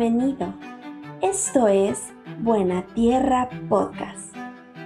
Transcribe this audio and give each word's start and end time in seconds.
Bienvenido. 0.00 0.54
Esto 1.20 1.68
es 1.68 2.08
Buena 2.40 2.86
Tierra 2.94 3.50
Podcast. 3.68 4.34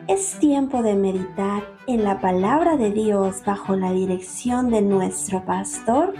Es 0.08 0.36
tiempo 0.40 0.82
de 0.82 0.96
meditar 0.96 1.62
en 1.86 2.02
la 2.02 2.20
palabra 2.20 2.76
de 2.76 2.90
Dios 2.90 3.44
bajo 3.46 3.76
la 3.76 3.92
dirección 3.92 4.72
de 4.72 4.82
nuestro 4.82 5.44
pastor 5.44 6.14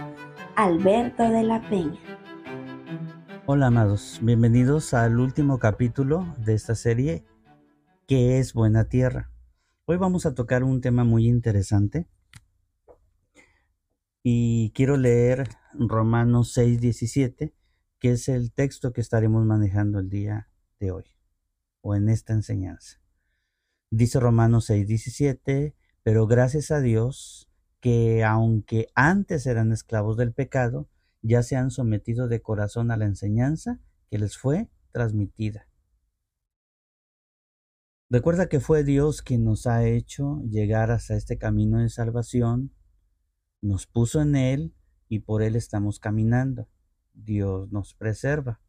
Alberto 0.55 1.23
de 1.23 1.43
la 1.43 1.61
Peña. 1.69 1.99
Hola 3.45 3.67
amados, 3.67 4.21
bienvenidos 4.21 4.93
al 4.93 5.19
último 5.19 5.59
capítulo 5.59 6.33
de 6.45 6.53
esta 6.53 6.73
serie 6.73 7.25
que 8.07 8.39
es 8.39 8.53
Buena 8.53 8.85
Tierra. 8.85 9.29
Hoy 9.83 9.97
vamos 9.97 10.25
a 10.25 10.35
tocar 10.35 10.63
un 10.63 10.79
tema 10.79 11.03
muy 11.03 11.27
interesante 11.27 12.07
y 14.23 14.71
quiero 14.73 14.95
leer 14.95 15.49
Romanos 15.73 16.57
6:17 16.57 17.51
que 18.05 18.11
es 18.11 18.29
el 18.29 18.51
texto 18.51 18.93
que 18.93 19.01
estaremos 19.01 19.47
manejando 19.47 19.97
el 19.97 20.09
día 20.09 20.47
de 20.79 20.91
hoy 20.91 21.05
o 21.81 21.95
en 21.95 22.07
esta 22.07 22.33
enseñanza. 22.33 23.01
Dice 23.89 24.19
Romanos 24.19 24.69
6:17, 24.69 25.73
pero 26.03 26.27
gracias 26.27 26.69
a 26.69 26.81
Dios 26.81 27.49
que 27.79 28.23
aunque 28.23 28.89
antes 28.93 29.47
eran 29.47 29.71
esclavos 29.71 30.17
del 30.17 30.33
pecado, 30.33 30.87
ya 31.23 31.41
se 31.41 31.55
han 31.55 31.71
sometido 31.71 32.27
de 32.27 32.43
corazón 32.43 32.91
a 32.91 32.97
la 32.97 33.05
enseñanza 33.05 33.79
que 34.11 34.19
les 34.19 34.37
fue 34.37 34.69
transmitida. 34.91 35.67
Recuerda 38.11 38.49
que 38.49 38.59
fue 38.59 38.83
Dios 38.83 39.23
quien 39.23 39.43
nos 39.43 39.65
ha 39.65 39.83
hecho 39.83 40.43
llegar 40.43 40.91
hasta 40.91 41.15
este 41.15 41.39
camino 41.39 41.79
de 41.79 41.89
salvación, 41.89 42.71
nos 43.63 43.87
puso 43.87 44.21
en 44.21 44.35
él 44.35 44.75
y 45.09 45.21
por 45.21 45.41
él 45.41 45.55
estamos 45.55 45.97
caminando. 45.97 46.69
Dios 47.15 47.71
nos 47.71 47.93
preserva. 47.93 48.61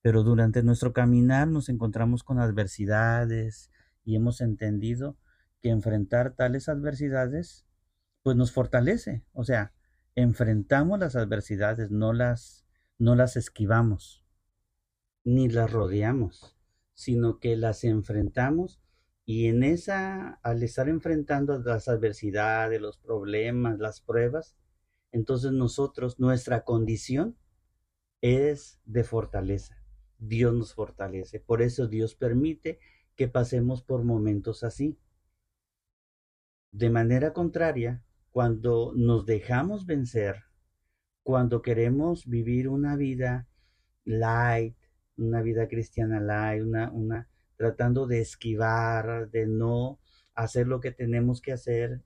Pero 0.00 0.22
durante 0.22 0.62
nuestro 0.62 0.92
caminar 0.92 1.48
nos 1.48 1.68
encontramos 1.68 2.22
con 2.22 2.38
adversidades 2.38 3.70
y 4.04 4.16
hemos 4.16 4.40
entendido 4.40 5.16
que 5.60 5.70
enfrentar 5.70 6.32
tales 6.34 6.68
adversidades 6.68 7.66
pues 8.22 8.36
nos 8.36 8.52
fortalece, 8.52 9.24
o 9.32 9.44
sea, 9.44 9.72
enfrentamos 10.14 10.98
las 10.98 11.16
adversidades, 11.16 11.90
no 11.90 12.12
las 12.12 12.64
no 12.98 13.16
las 13.16 13.36
esquivamos 13.36 14.24
ni 15.24 15.48
las 15.48 15.72
rodeamos, 15.72 16.56
sino 16.94 17.38
que 17.40 17.56
las 17.56 17.84
enfrentamos 17.84 18.80
y 19.24 19.46
en 19.46 19.62
esa 19.62 20.40
al 20.42 20.62
estar 20.62 20.88
enfrentando 20.88 21.58
las 21.58 21.88
adversidades, 21.88 22.80
los 22.80 22.98
problemas, 22.98 23.78
las 23.78 24.00
pruebas, 24.00 24.56
entonces 25.10 25.52
nosotros 25.52 26.18
nuestra 26.20 26.64
condición 26.64 27.36
es 28.22 28.80
de 28.86 29.04
fortaleza. 29.04 29.76
Dios 30.18 30.54
nos 30.54 30.72
fortalece. 30.72 31.40
Por 31.40 31.60
eso 31.60 31.88
Dios 31.88 32.14
permite 32.14 32.78
que 33.16 33.28
pasemos 33.28 33.82
por 33.82 34.04
momentos 34.04 34.62
así. 34.62 34.96
De 36.70 36.88
manera 36.88 37.34
contraria, 37.34 38.02
cuando 38.30 38.92
nos 38.96 39.26
dejamos 39.26 39.84
vencer, 39.84 40.44
cuando 41.22 41.60
queremos 41.60 42.26
vivir 42.26 42.68
una 42.68 42.96
vida 42.96 43.46
light, 44.04 44.76
una 45.16 45.42
vida 45.42 45.68
cristiana 45.68 46.20
light, 46.20 46.62
una, 46.62 46.90
una, 46.90 47.28
tratando 47.56 48.06
de 48.06 48.20
esquivar, 48.20 49.30
de 49.30 49.46
no 49.46 49.98
hacer 50.34 50.66
lo 50.66 50.80
que 50.80 50.92
tenemos 50.92 51.42
que 51.42 51.52
hacer, 51.52 52.02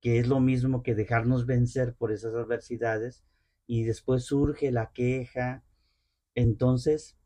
que 0.00 0.18
es 0.18 0.26
lo 0.26 0.40
mismo 0.40 0.82
que 0.82 0.94
dejarnos 0.94 1.44
vencer 1.46 1.94
por 1.94 2.12
esas 2.12 2.34
adversidades, 2.34 3.24
y 3.66 3.84
después 3.84 4.24
surge 4.26 4.72
la 4.72 4.92
queja. 4.92 5.64
Entonces, 6.34 7.16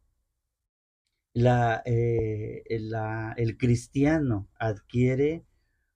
la, 1.35 1.83
eh, 1.85 2.65
el 2.69 3.57
cristiano 3.59 4.49
adquiere 4.59 5.45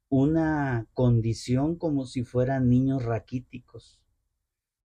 una 0.08 0.86
condición 0.94 1.76
como 1.76 2.06
si 2.06 2.24
fueran 2.24 2.68
niños 2.68 3.04
raquíticos. 3.04 4.00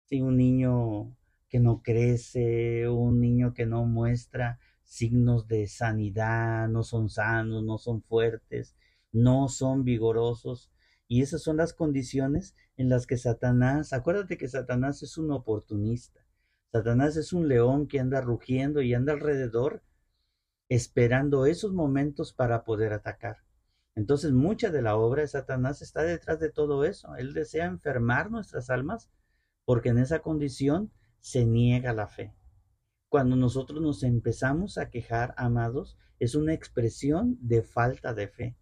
Sí, 0.05 0.22
un 0.22 0.38
niño 0.38 1.16
que 1.49 1.59
no 1.59 1.81
crece, 1.83 2.88
un 2.89 3.19
niño 3.19 3.53
que 3.53 3.66
no 3.66 3.85
muestra 3.85 4.59
signos 4.83 5.47
de 5.47 5.67
sanidad, 5.67 6.67
no 6.69 6.83
son 6.83 7.09
sanos, 7.09 7.63
no 7.63 7.77
son 7.77 8.01
fuertes, 8.03 8.75
no 9.11 9.49
son 9.49 9.83
vigorosos. 9.83 10.72
Y 11.07 11.22
esas 11.22 11.41
son 11.41 11.57
las 11.57 11.73
condiciones 11.73 12.56
en 12.75 12.90
las 12.90 13.07
que 13.07 13.18
Satanás, 13.18 13.94
acuérdate 13.94 14.38
que 14.38 14.47
Satanás 14.47 15.03
es 15.03 15.18
un 15.18 15.31
oportunista. 15.31 16.25
Satanás 16.72 17.16
es 17.16 17.34
un 17.34 17.47
león 17.47 17.88
que 17.88 18.00
anda 18.00 18.22
rugiendo 18.22 18.81
y 18.81 18.94
anda 18.94 19.13
alrededor 19.13 19.84
esperando 20.69 21.46
esos 21.46 21.73
momentos 21.73 22.34
para 22.34 22.63
poder 22.63 22.94
atacar. 22.94 23.38
Entonces 23.96 24.31
mucha 24.31 24.69
de 24.69 24.81
la 24.81 24.96
obra 24.96 25.22
de 25.22 25.28
Satanás 25.28 25.81
está 25.81 26.03
detrás 26.03 26.40
de 26.40 26.51
todo 26.51 26.84
eso. 26.84 27.16
Él 27.16 27.34
desea 27.34 27.66
enfermar 27.66 28.29
nuestras 28.29 28.69
almas 28.69 29.09
porque 29.66 29.90
en 29.90 29.97
esa 29.97 30.19
condición 30.19 30.91
se 31.19 31.46
niega 31.46 31.94
la 31.94 32.07
fe. 32.07 32.35
Cuando 33.09 33.35
nosotros 33.35 33.81
nos 33.81 34.03
empezamos 34.03 34.78
a 34.78 34.90
quejar, 34.90 35.34
amados, 35.38 35.97
es 36.19 36.35
una 36.35 36.53
expresión 36.53 37.38
de 37.41 37.63
falta 37.63 38.13
de 38.13 38.28
fe. 38.28 38.57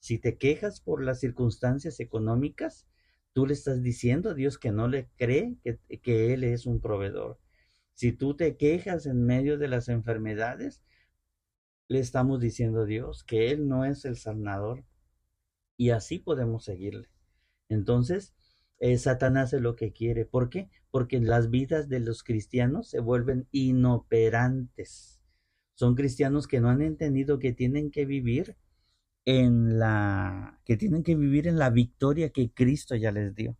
Si 0.00 0.18
te 0.18 0.38
quejas 0.38 0.80
por 0.80 1.02
las 1.02 1.20
circunstancias 1.20 2.00
económicas, 2.00 2.86
tú 3.32 3.46
le 3.46 3.54
estás 3.54 3.82
diciendo 3.82 4.30
a 4.30 4.34
Dios 4.34 4.58
que 4.58 4.72
no 4.72 4.88
le 4.88 5.08
cree 5.16 5.56
que, 5.62 5.78
que 6.00 6.32
Él 6.34 6.44
es 6.44 6.66
un 6.66 6.80
proveedor. 6.80 7.38
Si 7.94 8.12
tú 8.12 8.36
te 8.36 8.56
quejas 8.56 9.06
en 9.06 9.24
medio 9.24 9.58
de 9.58 9.68
las 9.68 9.88
enfermedades, 9.88 10.82
le 11.88 11.98
estamos 11.98 12.40
diciendo 12.40 12.82
a 12.82 12.86
Dios 12.86 13.24
que 13.24 13.50
Él 13.50 13.68
no 13.68 13.84
es 13.84 14.04
el 14.04 14.16
sanador. 14.16 14.84
Y 15.76 15.90
así 15.90 16.18
podemos 16.18 16.64
seguirle. 16.64 17.08
Entonces, 17.68 18.34
eh, 18.80 18.96
Satanás 18.98 19.52
es 19.52 19.60
lo 19.60 19.74
que 19.74 19.92
quiere. 19.92 20.24
¿Por 20.24 20.50
qué? 20.50 20.70
Porque 20.90 21.20
las 21.20 21.50
vidas 21.50 21.88
de 21.88 22.00
los 22.00 22.22
cristianos 22.22 22.88
se 22.88 23.00
vuelven 23.00 23.48
inoperantes. 23.50 25.20
Son 25.74 25.94
cristianos 25.94 26.46
que 26.46 26.60
no 26.60 26.70
han 26.70 26.82
entendido 26.82 27.38
que 27.38 27.52
tienen 27.52 27.90
que 27.90 28.06
vivir 28.06 28.56
en 29.24 29.78
la 29.78 30.60
que 30.64 30.76
tienen 30.76 31.02
que 31.02 31.14
vivir 31.14 31.46
en 31.46 31.58
la 31.58 31.70
victoria 31.70 32.30
que 32.30 32.50
Cristo 32.50 32.94
ya 32.96 33.12
les 33.12 33.34
dio. 33.34 33.56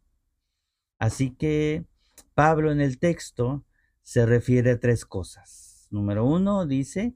Así 0.99 1.35
que 1.35 1.85
Pablo 2.35 2.73
en 2.73 2.81
el 2.81 2.99
texto 2.99 3.65
se 4.03 4.27
refiere 4.27 4.73
a 4.73 4.81
tres 4.81 5.05
cosas. 5.05 5.87
Número 5.91 6.25
uno 6.25 6.67
dice, 6.67 7.15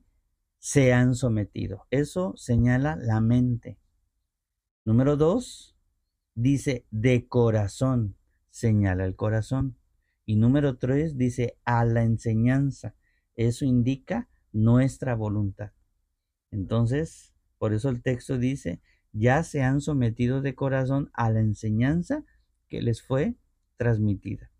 se 0.58 0.92
han 0.92 1.14
sometido. 1.14 1.86
Eso 1.90 2.34
señala 2.36 2.96
la 2.96 3.20
mente. 3.20 3.78
Número 4.84 5.16
dos, 5.16 5.76
dice 6.34 6.86
de 6.90 7.26
corazón, 7.26 8.16
señala 8.50 9.04
el 9.04 9.16
corazón. 9.16 9.76
Y 10.24 10.36
número 10.36 10.78
tres 10.78 11.16
dice 11.16 11.58
a 11.64 11.84
la 11.84 12.02
enseñanza. 12.02 12.94
Eso 13.34 13.64
indica 13.64 14.28
nuestra 14.52 15.14
voluntad. 15.14 15.72
Entonces, 16.50 17.31
por 17.62 17.74
eso 17.74 17.90
el 17.90 18.02
texto 18.02 18.38
dice, 18.38 18.80
ya 19.12 19.44
se 19.44 19.62
han 19.62 19.80
sometido 19.80 20.40
de 20.40 20.56
corazón 20.56 21.12
a 21.12 21.30
la 21.30 21.38
enseñanza 21.38 22.24
que 22.66 22.82
les 22.82 23.02
fue 23.02 23.36
transmitida. 23.76 24.50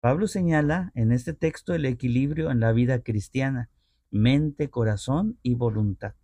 Pablo 0.00 0.26
señala 0.26 0.92
en 0.94 1.10
este 1.10 1.32
texto 1.32 1.74
el 1.74 1.86
equilibrio 1.86 2.50
en 2.50 2.60
la 2.60 2.72
vida 2.72 2.98
cristiana, 2.98 3.70
mente, 4.10 4.68
corazón 4.68 5.38
y 5.42 5.54
voluntad. 5.54 6.16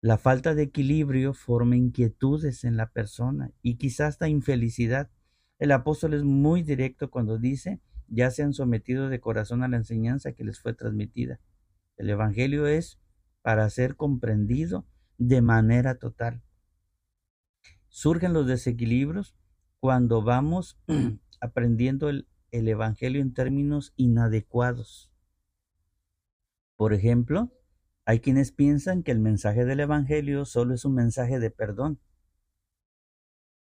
La 0.00 0.18
falta 0.18 0.54
de 0.54 0.62
equilibrio 0.62 1.34
forma 1.34 1.76
inquietudes 1.76 2.62
en 2.62 2.76
la 2.76 2.90
persona 2.90 3.50
y 3.60 3.74
quizás 3.74 4.10
hasta 4.10 4.28
infelicidad. 4.28 5.10
El 5.58 5.72
apóstol 5.72 6.14
es 6.14 6.22
muy 6.22 6.62
directo 6.62 7.10
cuando 7.10 7.38
dice, 7.38 7.80
ya 8.06 8.30
se 8.30 8.44
han 8.44 8.52
sometido 8.52 9.08
de 9.08 9.18
corazón 9.18 9.64
a 9.64 9.68
la 9.68 9.78
enseñanza 9.78 10.30
que 10.30 10.44
les 10.44 10.60
fue 10.60 10.74
transmitida. 10.74 11.40
El 11.96 12.08
Evangelio 12.08 12.68
es 12.68 13.00
para 13.48 13.70
ser 13.70 13.96
comprendido 13.96 14.84
de 15.16 15.40
manera 15.40 15.94
total. 15.94 16.42
Surgen 17.88 18.34
los 18.34 18.46
desequilibrios 18.46 19.34
cuando 19.80 20.20
vamos 20.20 20.78
aprendiendo 21.40 22.10
el, 22.10 22.28
el 22.50 22.68
Evangelio 22.68 23.22
en 23.22 23.32
términos 23.32 23.94
inadecuados. 23.96 25.10
Por 26.76 26.92
ejemplo, 26.92 27.50
hay 28.04 28.20
quienes 28.20 28.52
piensan 28.52 29.02
que 29.02 29.12
el 29.12 29.18
mensaje 29.18 29.64
del 29.64 29.80
Evangelio 29.80 30.44
solo 30.44 30.74
es 30.74 30.84
un 30.84 30.92
mensaje 30.92 31.38
de 31.38 31.50
perdón, 31.50 31.98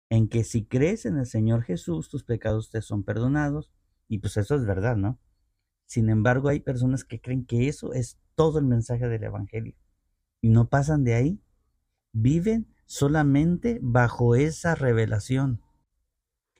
en 0.09 0.29
que 0.29 0.45
si 0.45 0.63
crees 0.63 1.05
en 1.05 1.17
el 1.17 1.25
Señor 1.25 1.63
Jesús, 1.63 2.07
tus 2.07 2.23
pecados 2.23 2.69
te 2.69 2.81
son 2.81 3.03
perdonados, 3.03 3.73
y 4.07 4.19
pues 4.19 4.37
eso 4.37 4.55
es 4.55 4.65
verdad, 4.65 4.95
¿no? 4.95 5.19
Sin 5.85 6.09
embargo, 6.09 6.49
hay 6.49 6.59
personas 6.59 7.03
que 7.03 7.21
creen 7.21 7.45
que 7.45 7.67
eso 7.67 7.93
es 7.93 8.17
todo 8.35 8.59
el 8.59 8.65
mensaje 8.65 9.07
del 9.07 9.23
Evangelio 9.23 9.75
y 10.41 10.49
no 10.49 10.69
pasan 10.69 11.03
de 11.03 11.15
ahí. 11.15 11.41
Viven 12.11 12.67
solamente 12.85 13.79
bajo 13.81 14.35
esa 14.35 14.75
revelación. 14.75 15.61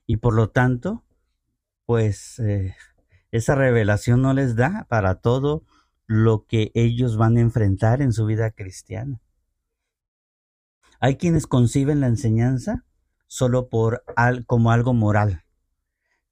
Y 0.08 0.18
por 0.18 0.34
lo 0.34 0.50
tanto, 0.50 1.04
pues 1.86 2.40
eh, 2.40 2.76
esa 3.32 3.56
revelación 3.56 4.22
no 4.22 4.34
les 4.34 4.56
da 4.56 4.86
para 4.90 5.16
todo 5.16 5.64
lo 6.08 6.46
que 6.46 6.72
ellos 6.74 7.18
van 7.18 7.38
a 7.38 7.42
enfrentar 7.42 8.02
en 8.02 8.14
su 8.14 8.26
vida 8.26 8.52
cristiana. 8.52 9.22
Hay 11.00 11.18
quienes 11.18 11.48
conciben 11.48 12.00
la 12.00 12.08
enseñanza 12.08 12.86
solo 13.28 13.70
por 13.70 14.04
como 14.48 14.72
algo 14.72 14.94
moral. 14.94 15.45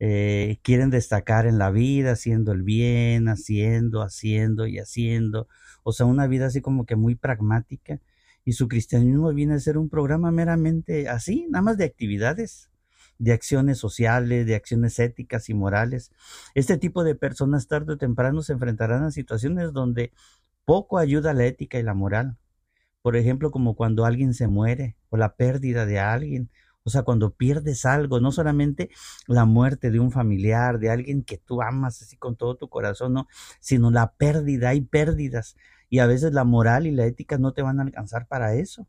Eh, 0.06 0.60
quieren 0.64 0.90
destacar 0.90 1.46
en 1.48 1.58
la 1.58 1.72
vida 1.72 2.12
haciendo 2.12 2.52
el 2.52 2.62
bien, 2.62 3.30
haciendo, 3.30 4.02
haciendo 4.02 4.68
y 4.68 4.78
haciendo. 4.78 5.48
O 5.84 5.94
sea, 5.94 6.06
una 6.06 6.28
vida 6.28 6.48
así 6.48 6.60
como 6.60 6.86
que 6.86 6.98
muy 6.98 7.16
pragmática. 7.16 8.02
Y 8.44 8.52
su 8.52 8.68
cristianismo 8.68 9.32
viene 9.34 9.54
a 9.54 9.60
ser 9.60 9.78
un 9.78 9.88
programa 9.88 10.30
meramente 10.30 11.08
así, 11.08 11.48
nada 11.50 11.62
más 11.62 11.78
de 11.78 11.86
actividades, 11.86 12.70
de 13.18 13.32
acciones 13.32 13.78
sociales, 13.78 14.46
de 14.46 14.56
acciones 14.56 15.00
éticas 15.00 15.48
y 15.48 15.54
morales. 15.54 16.12
Este 16.54 16.78
tipo 16.78 17.06
de 17.06 17.16
personas 17.16 17.70
tarde 17.70 17.94
o 17.94 17.98
temprano 17.98 18.42
se 18.42 18.52
enfrentarán 18.52 19.04
a 19.04 19.12
situaciones 19.12 19.72
donde 19.72 20.12
poco 20.66 20.98
ayuda 20.98 21.34
la 21.34 21.46
ética 21.46 21.80
y 21.80 21.84
la 21.84 21.94
moral. 21.94 22.38
Por 23.02 23.16
ejemplo, 23.16 23.52
como 23.52 23.74
cuando 23.78 24.04
alguien 24.04 24.34
se 24.34 24.50
muere 24.50 24.98
o 25.10 25.16
la 25.16 25.38
pérdida 25.38 25.86
de 25.86 26.00
alguien. 26.00 26.50
O 26.86 26.90
sea, 26.90 27.04
cuando 27.04 27.32
pierdes 27.34 27.86
algo, 27.86 28.20
no 28.20 28.32
solamente 28.32 28.90
la 29.28 29.46
muerte 29.46 29.90
de 29.92 30.00
un 30.00 30.12
familiar, 30.12 30.80
de 30.80 30.90
alguien 30.90 31.24
que 31.24 31.38
tú 31.38 31.62
amas 31.62 32.02
así 32.02 32.18
con 32.18 32.36
todo 32.36 32.56
tu 32.58 32.70
corazón, 32.70 33.14
no, 33.14 33.28
sino 33.62 33.90
la 33.92 34.14
pérdida, 34.16 34.70
hay 34.70 34.82
pérdidas. 34.82 35.56
Y 35.90 36.00
a 36.00 36.08
veces 36.08 36.34
la 36.34 36.44
moral 36.44 36.88
y 36.88 36.92
la 36.92 37.06
ética 37.06 37.38
no 37.38 37.54
te 37.54 37.62
van 37.62 37.80
a 37.80 37.84
alcanzar 37.84 38.28
para 38.28 38.56
eso. 38.56 38.88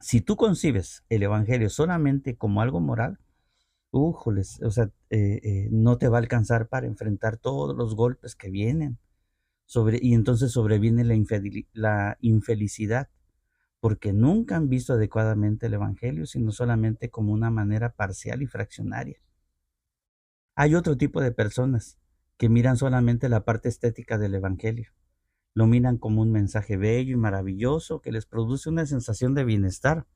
Si 0.00 0.20
tú 0.20 0.36
concibes 0.36 1.04
el 1.08 1.22
Evangelio 1.22 1.70
solamente 1.70 2.36
como 2.36 2.62
algo 2.62 2.80
moral, 2.80 3.18
újoles, 3.90 4.60
o 4.62 4.70
sea, 4.70 4.90
eh, 5.10 5.40
eh, 5.42 5.68
no 5.72 5.98
te 5.98 6.08
va 6.08 6.18
a 6.18 6.20
alcanzar 6.20 6.68
para 6.68 6.86
enfrentar 6.86 7.38
todos 7.38 7.76
los 7.76 7.96
golpes 7.96 8.34
que 8.36 8.50
vienen. 8.50 8.98
Y 10.02 10.14
entonces 10.14 10.52
sobreviene 10.52 11.04
la 11.04 12.16
infelicidad, 12.20 13.08
porque 13.80 14.12
nunca 14.12 14.56
han 14.56 14.68
visto 14.68 14.92
adecuadamente 14.92 15.66
el 15.66 15.74
Evangelio, 15.74 16.26
sino 16.26 16.52
solamente 16.52 17.10
como 17.10 17.32
una 17.32 17.50
manera 17.50 17.94
parcial 17.94 18.42
y 18.42 18.46
fraccionaria. 18.46 19.18
Hay 20.54 20.74
otro 20.74 20.96
tipo 20.96 21.20
de 21.22 21.32
personas 21.32 21.98
que 22.36 22.48
miran 22.48 22.76
solamente 22.76 23.28
la 23.28 23.44
parte 23.44 23.68
estética 23.68 24.18
del 24.18 24.34
Evangelio. 24.34 24.90
Lo 25.54 25.66
miran 25.66 25.96
como 25.96 26.22
un 26.22 26.30
mensaje 26.30 26.76
bello 26.76 27.12
y 27.12 27.16
maravilloso 27.16 28.00
que 28.00 28.12
les 28.12 28.26
produce 28.26 28.68
una 28.68 28.86
sensación 28.86 29.34
de 29.34 29.44
bienestar. 29.44 30.06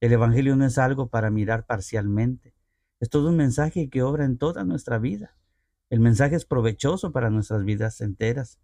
El 0.00 0.12
Evangelio 0.12 0.56
no 0.56 0.64
es 0.64 0.78
algo 0.78 1.08
para 1.08 1.30
mirar 1.30 1.66
parcialmente, 1.66 2.54
es 3.00 3.10
todo 3.10 3.28
un 3.28 3.36
mensaje 3.36 3.90
que 3.90 4.02
obra 4.02 4.24
en 4.24 4.38
toda 4.38 4.64
nuestra 4.64 4.98
vida. 4.98 5.36
El 5.90 6.00
mensaje 6.00 6.36
es 6.36 6.46
provechoso 6.46 7.12
para 7.12 7.28
nuestras 7.28 7.64
vidas 7.64 8.00
enteras 8.00 8.58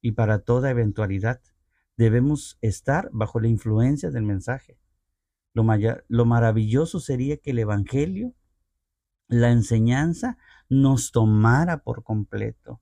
y 0.00 0.12
para 0.12 0.38
toda 0.38 0.70
eventualidad. 0.70 1.42
Debemos 1.96 2.58
estar 2.60 3.10
bajo 3.12 3.40
la 3.40 3.48
influencia 3.48 4.10
del 4.10 4.22
mensaje. 4.22 4.78
Lo, 5.54 5.64
lo 6.08 6.24
maravilloso 6.24 7.00
sería 7.00 7.36
que 7.36 7.50
el 7.50 7.58
Evangelio, 7.58 8.34
la 9.28 9.50
enseñanza, 9.50 10.38
nos 10.68 11.12
tomara 11.12 11.82
por 11.82 12.02
completo. 12.02 12.80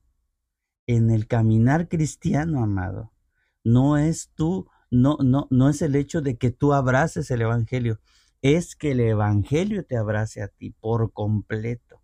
En 0.87 1.11
el 1.11 1.27
caminar 1.27 1.89
cristiano, 1.89 2.63
amado, 2.63 3.11
no 3.63 3.97
es 3.97 4.31
tú, 4.35 4.67
no, 4.89 5.17
no, 5.21 5.47
no 5.51 5.69
es 5.69 5.81
el 5.81 5.95
hecho 5.95 6.21
de 6.21 6.37
que 6.37 6.51
tú 6.51 6.73
abraces 6.73 7.29
el 7.31 7.41
Evangelio, 7.41 7.99
es 8.41 8.75
que 8.75 8.91
el 8.91 9.01
Evangelio 9.01 9.85
te 9.85 9.97
abrace 9.97 10.41
a 10.41 10.47
ti 10.47 10.71
por 10.71 11.11
completo. 11.13 12.01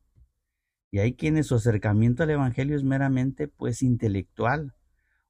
Y 0.92 1.00
hay 1.00 1.16
quienes 1.16 1.48
su 1.48 1.56
acercamiento 1.56 2.24
al 2.24 2.30
Evangelio 2.32 2.76
es 2.76 2.84
meramente 2.84 3.48
pues 3.48 3.82
intelectual. 3.82 4.76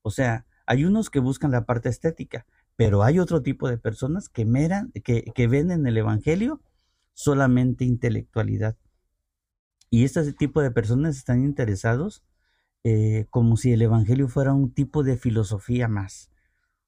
O 0.01 0.11
sea, 0.11 0.46
hay 0.67 0.83
unos 0.83 1.09
que 1.09 1.19
buscan 1.19 1.51
la 1.51 1.65
parte 1.65 1.87
estética, 1.89 2.45
pero 2.75 3.01
hay 3.01 3.19
otro 3.19 3.41
tipo 3.41 3.69
de 3.69 3.77
personas 3.77 4.29
que, 4.29 4.43
ven 4.45 5.71
en 5.71 5.87
el 5.87 5.97
Evangelio 5.97 6.61
solamente 7.13 7.85
intelectualidad. 7.85 8.77
Y 9.89 10.03
este 10.03 10.33
tipo 10.33 10.61
de 10.61 10.69
personas 10.69 11.15
están 11.15 11.43
interesados 11.43 12.23
eh, 12.83 13.25
como 13.29 13.55
si 13.55 13.71
el 13.71 13.81
Evangelio 13.81 14.27
fuera 14.27 14.53
un 14.53 14.73
tipo 14.73 15.03
de 15.03 15.17
filosofía 15.17 15.87
más, 15.87 16.29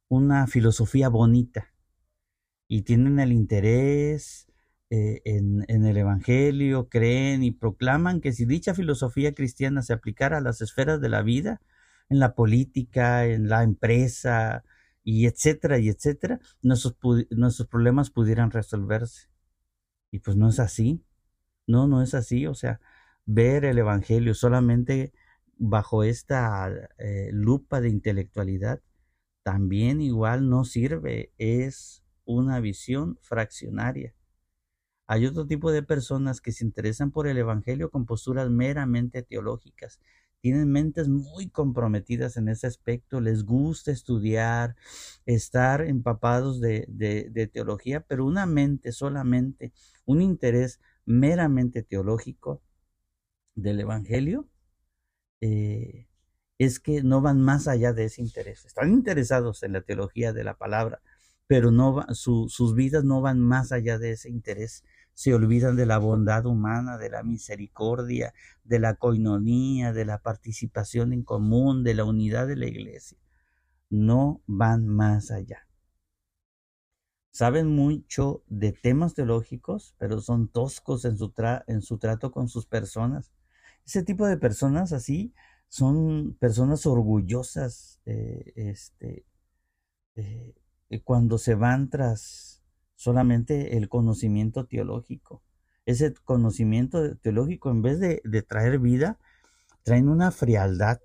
una 0.09 0.45
filosofía 0.45 1.07
bonita 1.07 1.73
y 2.67 2.81
tienen 2.81 3.17
el 3.19 3.31
interés 3.31 4.47
eh, 4.89 5.21
en, 5.23 5.63
en, 5.69 5.85
el 5.85 5.95
Evangelio, 5.95 6.89
creen 6.89 7.43
y 7.43 7.51
proclaman 7.51 8.19
que 8.19 8.33
si 8.33 8.45
dicha 8.45 8.73
filosofía 8.73 9.33
cristiana 9.33 9.83
se 9.83 9.93
aplicara 9.93 10.39
a 10.39 10.41
las 10.41 10.61
esferas 10.61 10.99
de 10.99 11.09
la 11.09 11.21
vida, 11.21 11.61
en 12.09 12.19
la 12.19 12.35
política, 12.35 13.25
en 13.25 13.49
la 13.49 13.63
empresa, 13.63 14.63
y 15.03 15.25
etcétera, 15.25 15.79
y 15.79 15.89
etcétera, 15.89 16.39
nuestros, 16.61 16.95
nuestros 17.31 17.67
problemas 17.67 18.11
pudieran 18.11 18.51
resolverse. 18.51 19.29
Y 20.11 20.19
pues 20.19 20.37
no 20.37 20.49
es 20.49 20.59
así. 20.59 21.03
No, 21.67 21.87
no 21.87 22.01
es 22.01 22.13
así. 22.13 22.47
O 22.47 22.55
sea, 22.55 22.81
ver 23.25 23.65
el 23.65 23.77
Evangelio 23.79 24.33
solamente 24.33 25.13
bajo 25.57 26.03
esta 26.03 26.69
eh, 26.99 27.29
lupa 27.33 27.81
de 27.81 27.89
intelectualidad 27.89 28.81
también 29.43 30.01
igual 30.01 30.49
no 30.49 30.65
sirve. 30.65 31.33
Es 31.37 32.03
una 32.25 32.59
visión 32.59 33.17
fraccionaria. 33.21 34.13
Hay 35.07 35.25
otro 35.25 35.47
tipo 35.47 35.71
de 35.71 35.81
personas 35.83 36.39
que 36.41 36.51
se 36.51 36.63
interesan 36.63 37.11
por 37.11 37.27
el 37.27 37.37
Evangelio 37.37 37.89
con 37.89 38.05
posturas 38.05 38.49
meramente 38.49 39.23
teológicas. 39.23 39.99
Tienen 40.41 40.71
mentes 40.71 41.09
muy 41.09 41.49
comprometidas 41.49 42.37
en 42.37 42.47
ese 42.47 42.67
aspecto, 42.67 43.19
les 43.19 43.43
gusta 43.43 43.91
estudiar, 43.91 44.75
estar 45.25 45.81
empapados 45.81 46.61
de, 46.61 47.49
teología, 47.51 48.01
pero 48.01 48.25
una 48.25 48.45
mente 48.45 48.91
solamente, 48.93 49.73
un 50.05 50.21
interés 50.21 50.79
meramente 51.05 51.83
teológico 51.83 52.61
del 53.55 53.81
Evangelio, 53.81 54.47
eh, 55.41 56.07
es 56.57 56.79
que 56.79 57.03
no 57.03 57.21
van 57.21 57.41
más 57.41 57.67
allá 57.67 57.93
de 57.93 58.05
ese 58.05 58.21
interés. 58.21 58.65
Están 58.65 58.91
interesados 58.91 59.63
en 59.63 59.73
la 59.73 59.81
teología 59.81 60.33
de 60.33 60.43
la 60.43 60.55
palabra, 60.57 61.01
pero 61.47 61.71
no 61.71 62.05
sus 62.13 62.75
vidas 62.75 63.03
no 63.03 63.21
van 63.21 63.39
más 63.39 63.71
allá 63.71 63.97
de 63.97 64.11
ese 64.11 64.29
interés. 64.29 64.83
Se 65.19 65.33
olvidan 65.33 65.75
de 65.75 65.85
la 65.85 65.97
bondad 65.97 66.45
humana, 66.45 66.97
de 66.97 67.09
la 67.09 67.23
misericordia, 67.23 68.33
de 68.63 68.79
la 68.79 68.95
coinonía, 68.95 69.91
de 69.91 70.05
la 70.05 70.19
participación 70.19 71.11
en 71.11 71.23
común, 71.23 71.83
de 71.83 71.93
la 71.93 72.05
unidad 72.05 72.47
de 72.47 72.55
la 72.55 72.67
iglesia. 72.67 73.17
No 73.89 74.41
van 74.47 74.87
más 74.87 75.29
allá. 75.29 75.67
Saben 77.31 77.67
mucho 77.67 78.45
de 78.47 78.71
temas 78.71 79.13
teológicos, 79.13 79.93
pero 79.97 80.21
son 80.21 80.47
toscos 80.47 81.03
en 81.03 81.17
su, 81.17 81.97
trato 81.97 82.31
con 82.31 82.47
sus 82.47 82.65
personas. 82.65 83.33
Ese 83.85 84.03
tipo 84.03 84.25
de 84.25 84.37
personas 84.37 84.93
así 84.93 85.33
son 85.67 86.37
personas 86.39 86.85
orgullosas, 86.85 87.99
eh, 88.05 88.53
este, 88.55 89.25
eh, 90.15 90.55
eh, 90.89 91.01
cuando 91.01 91.37
se 91.37 91.55
van 91.55 91.89
tras 91.89 92.58
solamente 92.99 93.77
el 93.77 93.87
conocimiento 93.87 94.65
teológico. 94.65 95.41
Ese 95.85 96.13
conocimiento 96.13 97.15
teológico, 97.15 97.71
en 97.71 97.81
vez 97.81 97.97
de, 98.01 98.41
traer 98.41 98.77
vida, 98.79 99.17
traen 99.83 100.09
una 100.09 100.31
frialdad 100.31 100.99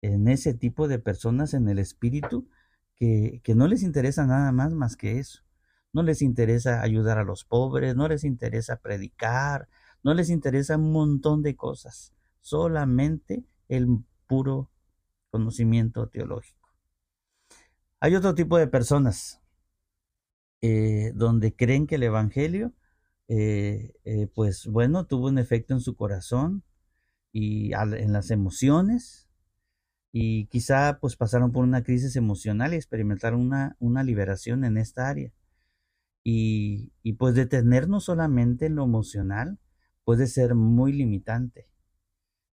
en 0.00 0.28
ese 0.28 0.54
tipo 0.54 0.86
de 0.86 1.00
personas 1.00 1.54
en 1.54 1.68
el 1.68 1.80
espíritu 1.80 2.48
que, 2.94 3.40
que 3.42 3.56
no 3.56 3.66
les 3.66 3.82
interesa 3.82 4.26
nada 4.26 4.52
más 4.52 4.74
más 4.74 4.94
que 4.94 5.18
eso. 5.18 5.42
No 5.92 6.04
les 6.04 6.22
interesa 6.22 6.82
ayudar 6.82 7.18
a 7.18 7.24
los 7.24 7.44
pobres, 7.44 7.96
no 7.96 8.06
les 8.06 8.22
interesa 8.22 8.76
predicar, 8.76 9.68
no 10.04 10.14
les 10.14 10.30
interesa 10.30 10.76
un 10.76 10.92
montón 10.92 11.42
de 11.42 11.56
cosas, 11.56 12.12
solamente 12.40 13.42
el 13.68 13.88
puro 14.28 14.70
conocimiento 15.32 16.06
teológico. 16.06 16.70
Hay 17.98 18.14
otro 18.14 18.36
tipo 18.36 18.56
de 18.56 18.68
personas 18.68 19.42
eh, 20.62 21.12
donde 21.14 21.54
creen 21.54 21.86
que 21.86 21.96
el 21.96 22.04
Evangelio, 22.04 22.72
eh, 23.28 23.94
eh, 24.04 24.28
pues 24.34 24.66
bueno, 24.66 25.06
tuvo 25.06 25.28
un 25.28 25.38
efecto 25.38 25.74
en 25.74 25.80
su 25.80 25.96
corazón 25.96 26.64
y 27.32 27.72
en 27.74 28.12
las 28.12 28.30
emociones 28.30 29.28
y 30.12 30.46
quizá 30.46 30.98
pues 31.00 31.16
pasaron 31.16 31.52
por 31.52 31.64
una 31.64 31.82
crisis 31.84 32.16
emocional 32.16 32.72
y 32.72 32.76
experimentaron 32.76 33.40
una, 33.40 33.76
una 33.80 34.02
liberación 34.02 34.64
en 34.64 34.78
esta 34.78 35.08
área. 35.08 35.32
Y, 36.24 36.92
y 37.02 37.14
pues 37.14 37.34
detenernos 37.34 38.04
solamente 38.04 38.66
en 38.66 38.76
lo 38.76 38.84
emocional 38.84 39.58
puede 40.04 40.26
ser 40.26 40.54
muy 40.54 40.92
limitante. 40.92 41.68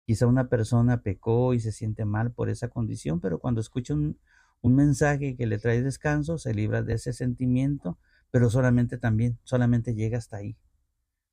Quizá 0.07 0.27
una 0.27 0.49
persona 0.49 1.03
pecó 1.03 1.55
y 1.55 1.61
se 1.61 1.73
siente 1.73 2.05
mal 2.05 2.33
por 2.33 2.49
esa 2.51 2.69
condición, 2.69 3.21
pero 3.21 3.41
cuando 3.41 3.61
escucha 3.61 3.95
un, 3.95 4.19
un 4.61 4.75
mensaje 4.75 5.37
que 5.37 5.47
le 5.47 5.59
trae 5.59 5.83
descanso, 5.83 6.39
se 6.39 6.55
libra 6.55 6.83
de 6.83 6.95
ese 6.95 7.13
sentimiento, 7.13 7.99
pero 8.31 8.51
solamente 8.51 8.99
también, 8.99 9.39
solamente 9.45 9.95
llega 9.95 10.19
hasta 10.19 10.39
ahí. 10.39 10.57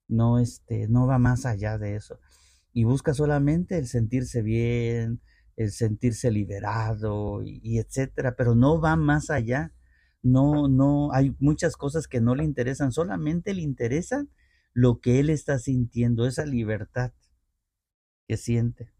No, 0.07 0.39
este, 0.39 0.87
no 0.87 1.07
va 1.07 1.17
más 1.19 1.45
allá 1.45 1.77
de 1.77 1.95
eso. 1.95 2.19
y 2.73 2.83
busca 2.83 3.13
solamente 3.13 3.77
el 3.77 3.87
sentirse 3.87 4.41
bien, 4.41 5.21
el 5.55 5.71
sentirse 5.71 6.31
liberado 6.31 7.41
y, 7.43 7.79
etcétera, 7.79 8.35
pero 8.35 8.55
no 8.55 8.81
va 8.81 8.95
más 8.95 9.29
allá. 9.29 9.71
No, 10.21 10.67
no, 10.67 11.11
hay 11.13 11.35
muchas 11.39 11.77
cosas 11.77 12.07
que 12.07 12.21
no 12.21 12.35
le 12.35 12.43
interesan, 12.43 12.91
solamente 12.91 13.53
le 13.53 13.61
interesan 13.61 14.29
lo 14.73 14.99
que 14.99 15.19
él 15.19 15.29
está 15.29 15.59
sintiendo, 15.59 16.27
esa 16.27 16.45
libertad 16.45 17.13
que 18.27 18.37
siente. 18.37 18.91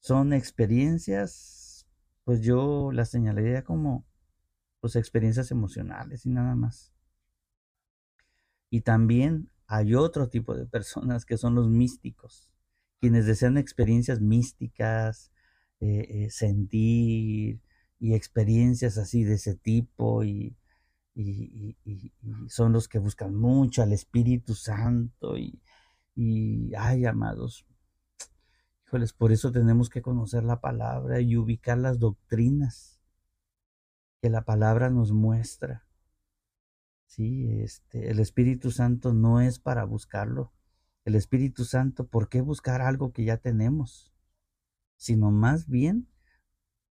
Son 0.00 0.32
experiencias, 0.32 1.63
pues 2.24 2.40
yo 2.40 2.90
las 2.92 3.10
señalaría 3.10 3.64
como 3.64 4.04
pues 4.80 4.96
experiencias 4.96 5.50
emocionales 5.50 6.26
y 6.26 6.30
nada 6.30 6.54
más. 6.56 6.92
Y 8.70 8.82
también 8.82 9.50
hay 9.66 9.94
otro 9.94 10.28
tipo 10.28 10.54
de 10.54 10.66
personas 10.66 11.24
que 11.24 11.38
son 11.38 11.54
los 11.54 11.68
místicos, 11.68 12.50
quienes 13.00 13.26
desean 13.26 13.56
experiencias 13.56 14.20
místicas, 14.20 15.32
eh, 15.80 16.06
eh, 16.24 16.30
sentir 16.30 17.60
y 17.98 18.14
experiencias 18.14 18.98
así 18.98 19.24
de 19.24 19.34
ese 19.34 19.54
tipo 19.54 20.24
y, 20.24 20.56
son 22.48 22.72
los 22.72 22.88
que 22.88 22.98
buscan 22.98 23.34
mucho 23.36 23.82
al 23.82 23.92
Espíritu 23.92 24.54
Santo 24.54 25.38
y, 25.38 25.62
y, 26.16 26.74
ay, 26.74 27.04
amados, 27.06 27.64
por 29.12 29.32
eso 29.32 29.52
tenemos 29.52 29.90
que 29.90 30.02
conocer 30.02 30.44
la 30.44 30.60
palabra 30.60 31.20
y 31.20 31.36
ubicar 31.36 31.78
las 31.78 31.98
doctrinas 31.98 33.00
que 34.20 34.30
la 34.30 34.44
palabra 34.44 34.90
nos 34.90 35.12
muestra. 35.12 35.84
Sí, 37.06 37.60
este, 37.60 38.10
el 38.10 38.20
Espíritu 38.20 38.70
Santo 38.70 39.12
no 39.12 39.40
es 39.40 39.58
para 39.58 39.84
buscarlo. 39.84 40.52
El 41.04 41.14
Espíritu 41.14 41.64
Santo, 41.64 42.06
¿por 42.06 42.28
qué 42.28 42.40
buscar 42.40 42.80
algo 42.80 43.12
que 43.12 43.24
ya 43.24 43.36
tenemos? 43.36 44.12
Sino 44.96 45.30
más 45.30 45.68
bien 45.68 46.08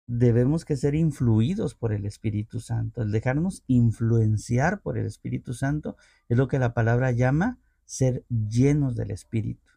debemos 0.06 0.64
que 0.64 0.76
ser 0.76 0.94
influidos 0.94 1.74
por 1.74 1.92
el 1.92 2.04
Espíritu 2.04 2.60
Santo. 2.60 3.02
El 3.02 3.10
dejarnos 3.10 3.64
influenciar 3.66 4.82
por 4.82 4.98
el 4.98 5.06
Espíritu 5.06 5.54
Santo 5.54 5.96
es 6.28 6.36
lo 6.36 6.48
que 6.48 6.58
la 6.58 6.74
palabra 6.74 7.10
llama 7.10 7.58
ser 7.84 8.24
llenos 8.28 8.96
del 8.96 9.10
Espíritu. 9.10 9.70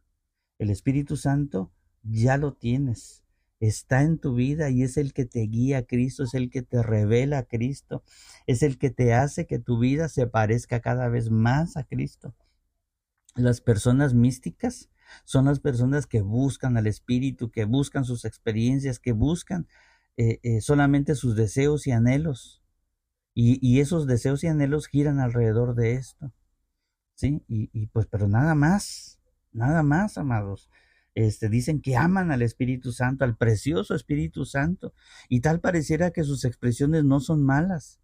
El 0.59 0.69
Espíritu 0.69 1.15
Santo 1.17 1.71
ya 2.09 2.37
lo 2.37 2.53
tienes 2.53 3.23
está 3.59 4.03
en 4.03 4.19
tu 4.19 4.35
vida 4.35 4.69
y 4.69 4.83
es 4.83 4.97
el 4.97 5.13
que 5.13 5.25
te 5.25 5.41
guía 5.41 5.79
a 5.79 5.83
Cristo, 5.83 6.23
es 6.23 6.33
el 6.33 6.49
que 6.49 6.61
te 6.61 6.83
revela 6.83 7.39
a 7.39 7.43
Cristo, 7.43 8.03
es 8.45 8.63
el 8.63 8.77
que 8.77 8.89
te 8.89 9.13
hace 9.13 9.47
que 9.47 9.59
tu 9.59 9.79
vida 9.79 10.09
se 10.09 10.27
parezca 10.27 10.79
cada 10.79 11.07
vez 11.09 11.31
más 11.31 11.77
a 11.77 11.83
Cristo. 11.83 12.35
Las 13.35 13.61
personas 13.61 14.13
místicas 14.13 14.89
son 15.23 15.45
las 15.45 15.59
personas 15.59 16.05
que 16.05 16.21
buscan 16.21 16.77
al 16.77 16.87
Espíritu, 16.87 17.49
que 17.49 17.65
buscan 17.65 18.03
sus 18.03 18.25
experiencias, 18.25 18.99
que 18.99 19.13
buscan 19.13 19.67
eh, 20.17 20.39
eh, 20.43 20.61
solamente 20.61 21.15
sus 21.15 21.35
deseos 21.35 21.87
y 21.87 21.91
anhelos. 21.91 22.61
Y, 23.33 23.59
y, 23.61 23.81
esos 23.81 24.07
deseos 24.07 24.43
y 24.43 24.47
anhelos 24.47 24.87
giran 24.87 25.19
alrededor 25.19 25.75
de 25.75 25.93
esto. 25.93 26.33
¿Sí? 27.13 27.43
Y, 27.47 27.69
y 27.71 27.85
pues, 27.87 28.07
pero 28.07 28.27
nada 28.27 28.55
más, 28.55 29.19
nada 29.51 29.83
más, 29.83 30.17
amados. 30.17 30.69
Este, 31.17 31.49
dicen 31.49 31.81
que 31.81 31.97
aman 31.97 32.29
al 32.31 32.43
Espíritu 32.43 32.91
Santo, 32.91 33.25
al 33.25 33.35
precioso 33.35 33.95
Espíritu 33.95 34.45
Santo, 34.45 34.93
y 35.29 35.39
tal 35.39 35.59
pareciera 35.59 36.11
que 36.11 36.23
sus 36.23 36.45
expresiones 36.45 37.05
no 37.05 37.19
son 37.21 37.43
malas, 37.43 37.99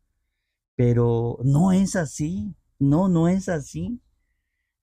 pero 0.75 1.37
no 1.43 1.71
es 1.71 1.95
así, 1.95 2.55
no, 2.79 3.09
no 3.09 3.27
es 3.27 3.49
así. 3.49 4.01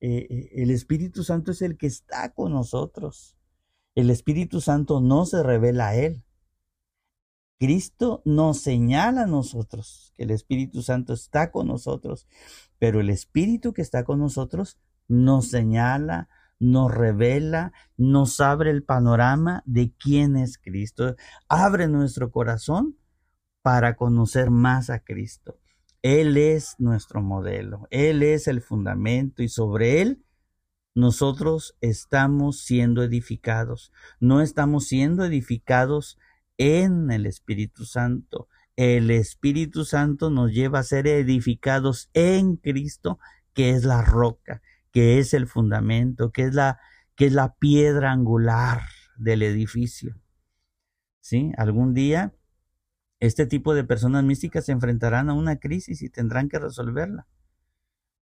Eh, 0.00 0.28
eh, 0.30 0.50
el 0.62 0.70
Espíritu 0.70 1.25
Santo 1.25 1.50
es 1.50 1.60
el 1.60 1.76
que 1.76 1.88
está 1.88 2.32
con 2.32 2.52
nosotros. 2.52 3.37
El 3.96 4.10
Espíritu 4.10 4.60
Santo 4.60 5.00
no 5.00 5.26
se 5.26 5.42
revela 5.42 5.88
a 5.88 5.96
Él. 5.96 6.22
Cristo 7.58 8.22
nos 8.25 8.60
señala 8.60 9.22
a 9.22 9.26
nosotros 9.26 10.14
que 10.16 10.22
el 10.22 10.30
Espíritu 10.30 10.82
Santo 10.82 11.14
está 11.14 11.50
con 11.50 11.66
nosotros, 11.66 12.28
pero 12.78 13.00
el 13.00 13.10
Espíritu 13.10 13.72
que 13.72 13.82
está 13.82 14.04
con 14.04 14.20
nosotros 14.20 14.78
nos 15.08 15.49
señala, 15.49 16.28
nos 16.60 16.94
revela, 16.94 17.72
nos 17.96 18.38
abre 18.38 18.70
el 18.70 18.84
panorama 18.84 19.62
de 19.66 19.92
quién 19.98 20.36
es 20.36 20.58
Cristo. 20.58 21.16
Abre 21.48 21.88
nuestro 21.88 22.30
corazón 22.30 22.96
para 23.62 23.96
conocer 23.96 24.50
más 24.50 24.90
a 24.90 25.00
Cristo. 25.00 25.58
Él 26.02 26.36
es 26.36 26.76
nuestro 26.78 27.20
modelo, 27.20 27.88
Él 27.90 28.22
es 28.22 28.46
el 28.46 28.62
fundamento 28.62 29.42
y 29.42 29.48
sobre 29.48 30.00
Él 30.00 30.24
nosotros 30.94 31.76
estamos 31.80 32.60
siendo 32.62 33.02
edificados. 33.02 33.92
No 34.18 34.40
estamos 34.40 34.86
siendo 34.86 35.24
edificados 35.24 36.18
en 36.58 37.10
el 37.10 37.26
Espíritu 37.26 37.84
Santo. 37.84 38.48
El 38.76 39.10
Espíritu 39.10 39.84
Santo 39.84 40.30
nos 40.30 40.52
lleva 40.52 40.80
a 40.80 40.84
ser 40.84 41.06
edificados 41.06 42.10
en 42.12 42.56
Cristo, 42.56 43.18
que 43.54 43.70
es 43.70 43.84
la 43.84 44.02
roca 44.02 44.62
que 44.92 45.18
es 45.18 45.35
el 45.35 45.47
fundamento, 45.47 46.32
que 46.32 46.44
es 46.44 46.54
la, 46.54 46.78
que 47.14 47.26
es 47.26 47.32
la 47.32 47.54
piedra 47.54 48.12
angular 48.12 48.82
del 49.16 49.42
edificio. 49.42 50.16
¿Sí? 51.20 51.52
Algún 51.56 51.94
día 51.94 52.35
este 53.20 53.47
tipo 53.47 53.75
de 53.75 53.85
personas 53.85 54.25
místicas 54.25 54.64
se 54.64 54.73
enfrentarán 54.73 55.28
a 55.28 55.35
una 55.35 55.56
crisis 55.56 56.00
y 56.02 56.09
tendrán 56.09 56.49
que 56.49 56.59
resolverla, 56.59 57.28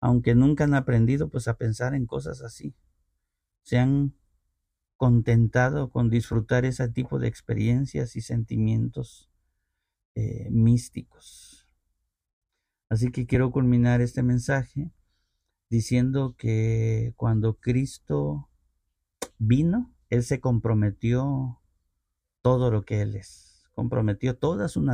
aunque 0.01 0.35
nunca 0.35 0.65
han 0.65 0.75
aprendido 0.75 1.29
pues 1.29 1.49
a 1.49 1.59
pensar 1.59 1.95
en 1.95 2.07
cosas 2.07 2.41
así. 2.41 2.75
Se 3.63 3.79
han 3.79 4.15
contentado 4.97 5.91
con 5.91 6.09
disfrutar 6.09 6.65
ese 6.65 6.89
tipo 6.89 7.19
de 7.19 7.29
experiencias 7.29 8.17
y 8.17 8.23
sentimientos 8.23 9.31
eh, 10.15 10.49
místicos. 10.51 11.69
Así 12.89 13.11
que 13.11 13.27
quiero 13.27 13.51
culminar 13.51 14.01
este 14.01 14.23
mensaje 14.23 14.91
diciendo 15.69 16.35
que 16.39 17.13
cuando 17.17 17.59
Cristo 17.59 18.49
vino, 19.39 19.95
Él 20.11 20.23
se 20.23 20.41
comprometió 20.41 21.61
todo 22.43 22.71
lo 22.71 22.85
que 22.85 23.03
Él 23.03 23.17
es, 23.17 23.69
comprometió 23.75 24.37
toda 24.39 24.69
su, 24.69 24.85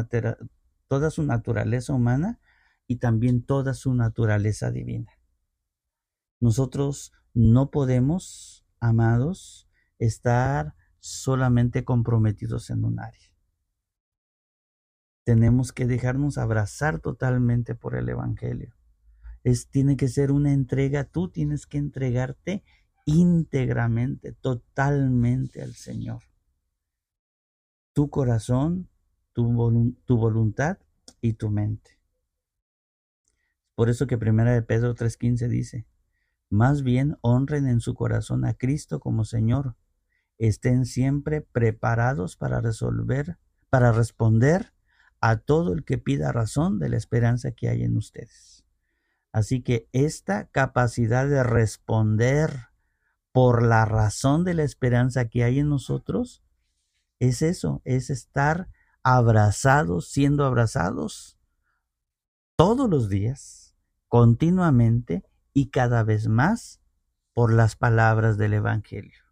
toda 0.89 1.11
su 1.11 1.23
naturaleza 1.23 1.93
humana 1.93 2.41
y 2.87 2.97
también 2.97 3.43
toda 3.43 3.75
su 3.75 3.95
naturaleza 3.95 4.71
divina. 4.71 5.13
Nosotros 6.41 7.13
no 7.35 7.71
podemos, 7.71 8.65
amados, 8.81 9.69
estar 9.99 10.75
solamente 10.99 11.85
comprometidos 11.85 12.71
en 12.71 12.85
un 12.85 13.01
área. 13.01 13.31
Tenemos 15.25 15.73
que 15.73 15.87
dejarnos 15.87 16.37
abrazar 16.37 16.99
totalmente 16.99 17.77
por 17.77 17.95
el 17.95 18.09
Evangelio 18.09 18.75
tiene 19.71 19.97
que 19.97 20.09
ser 20.09 20.31
una 20.31 20.53
entrega, 20.53 21.05
tú 21.05 21.29
tienes 21.29 21.67
que 21.67 21.79
entregarte 21.79 22.63
íntegramente, 23.05 24.33
totalmente 24.33 25.63
al 25.63 25.75
Señor. 25.75 26.23
Tu 27.93 28.09
corazón, 28.09 28.89
tu, 29.33 29.97
tu 30.05 30.17
voluntad 30.17 30.79
y 31.21 31.35
tu 31.35 31.51
mente. 31.51 31.99
Por 33.75 33.91
eso 33.91 34.07
que 34.07 34.19
primera 34.19 34.53
de 34.53 34.63
Pedro 34.63 34.95
3:15 34.95 35.49
dice, 35.49 35.87
más 36.49 36.83
bien 36.83 37.17
honren 37.23 37.67
en 37.67 37.81
su 37.81 37.95
corazón 37.95 38.45
a 38.45 38.55
Cristo 38.55 39.01
como 39.01 39.25
Señor. 39.25 39.75
Estén 40.39 40.87
siempre 40.87 41.41
preparados 41.41 42.37
para 42.37 42.61
resolver, 42.61 43.39
para 43.71 43.93
responder 43.93 44.73
a 45.21 45.39
todo 45.39 45.73
el 45.73 45.85
que 45.85 45.99
pida 45.99 46.33
razón 46.33 46.79
de 46.79 46.91
la 46.91 46.97
esperanza 46.97 47.53
que 47.53 47.69
hay 47.69 47.85
en 47.85 47.97
ustedes. 47.97 48.65
Así 49.33 49.63
que 49.63 49.89
esta 49.93 50.47
capacidad 50.49 51.27
de 51.27 51.43
responder 51.43 52.69
por 53.33 53.63
la 53.63 53.87
razón 53.87 54.45
de 54.45 54.55
la 54.55 54.63
esperanza 54.63 55.29
que 55.29 55.43
hay 55.43 55.59
en 55.59 55.71
nosotros, 55.71 56.45
es 57.19 57.41
eso, 57.41 57.81
es 57.85 58.11
estar 58.11 58.69
abrazados, 59.03 60.09
siendo 60.09 60.45
abrazados 60.45 61.39
todos 62.57 62.89
los 62.91 63.09
días, 63.09 63.75
continuamente 64.09 65.25
y 65.55 65.71
cada 65.71 66.03
vez 66.03 66.29
más 66.29 66.81
por 67.33 67.53
las 67.53 67.75
palabras 67.77 68.37
del 68.37 68.53
Evangelio, 68.53 69.23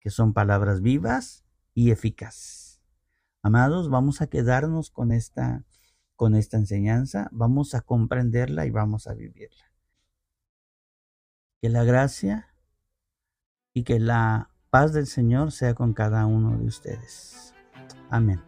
que 0.00 0.08
son 0.08 0.32
palabras 0.32 0.80
vivas 0.80 1.44
y 1.74 1.90
eficaces. 1.90 2.80
Amados, 3.42 3.90
vamos 3.90 4.22
a 4.22 4.26
quedarnos 4.28 4.90
con 4.90 5.12
esta 5.12 5.64
con 6.20 6.34
esta 6.34 6.58
enseñanza, 6.58 7.30
vamos 7.32 7.74
a 7.74 7.80
comprenderla 7.80 8.66
y 8.66 8.70
vamos 8.70 9.06
a 9.06 9.14
vivirla. 9.14 9.72
Que 11.62 11.70
la 11.70 11.82
gracia 11.82 12.52
y 13.72 13.84
que 13.84 13.98
la 13.98 14.50
paz 14.68 14.92
del 14.92 15.06
Señor 15.06 15.50
sea 15.50 15.74
con 15.74 15.94
cada 15.94 16.26
uno 16.26 16.58
de 16.58 16.66
ustedes. 16.66 17.54
Amén. 18.10 18.38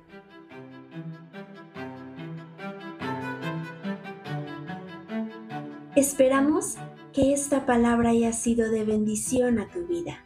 Esperamos 5.97 6.77
que 7.15 7.33
esta 7.33 7.65
palabra 7.65 8.11
haya 8.11 8.35
sido 8.35 8.71
de 8.71 8.85
bendición 8.85 9.59
a 9.59 9.71
tu 9.71 9.87
vida. 9.87 10.19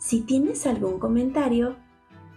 Si 0.00 0.22
tienes 0.22 0.66
algún 0.66 0.98
comentario, 0.98 1.76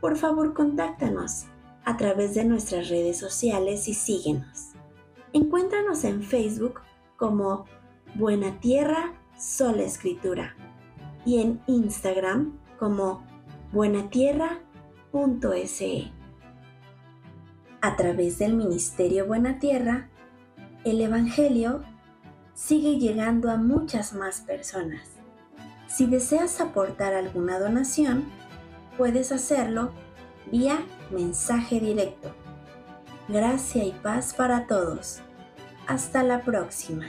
por 0.01 0.15
favor 0.17 0.53
contáctanos 0.53 1.47
a 1.85 1.97
través 1.97 2.33
de 2.33 2.45
nuestras 2.45 2.89
redes 2.89 3.17
sociales 3.17 3.87
y 3.87 3.93
síguenos. 3.93 4.71
Encuéntranos 5.33 6.03
en 6.03 6.23
Facebook 6.23 6.81
como 7.15 7.65
Buena 8.15 8.59
Tierra 8.59 9.13
Sola 9.37 9.83
Escritura 9.83 10.55
y 11.25 11.41
en 11.41 11.61
Instagram 11.67 12.57
como 12.79 13.23
buenatierra.se. 13.71 16.11
A 17.81 17.95
través 17.95 18.39
del 18.39 18.55
Ministerio 18.55 19.27
Buena 19.27 19.59
Tierra, 19.59 20.09
el 20.83 20.99
Evangelio 21.01 21.83
sigue 22.53 22.97
llegando 22.97 23.51
a 23.51 23.57
muchas 23.57 24.13
más 24.13 24.41
personas. 24.41 25.09
Si 25.87 26.07
deseas 26.07 26.59
aportar 26.61 27.13
alguna 27.13 27.59
donación, 27.59 28.25
puedes 28.97 29.31
hacerlo 29.31 29.91
vía 30.51 30.79
mensaje 31.11 31.79
directo. 31.79 32.31
Gracia 33.27 33.83
y 33.83 33.91
paz 33.91 34.33
para 34.33 34.67
todos. 34.67 35.19
Hasta 35.87 36.23
la 36.23 36.41
próxima. 36.41 37.07